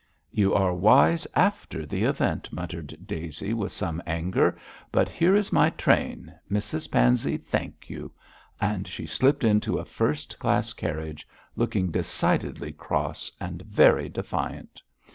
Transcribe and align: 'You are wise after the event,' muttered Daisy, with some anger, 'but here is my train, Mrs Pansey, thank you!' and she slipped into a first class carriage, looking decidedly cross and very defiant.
'You 0.31 0.55
are 0.55 0.73
wise 0.73 1.27
after 1.35 1.85
the 1.85 2.05
event,' 2.05 2.51
muttered 2.51 3.05
Daisy, 3.05 3.53
with 3.53 3.71
some 3.71 4.01
anger, 4.07 4.57
'but 4.91 5.07
here 5.07 5.35
is 5.35 5.53
my 5.53 5.69
train, 5.69 6.33
Mrs 6.51 6.89
Pansey, 6.89 7.37
thank 7.37 7.87
you!' 7.87 8.11
and 8.59 8.87
she 8.87 9.05
slipped 9.05 9.43
into 9.43 9.77
a 9.77 9.85
first 9.85 10.39
class 10.39 10.73
carriage, 10.73 11.27
looking 11.55 11.91
decidedly 11.91 12.71
cross 12.71 13.31
and 13.39 13.61
very 13.61 14.09
defiant. 14.09 14.81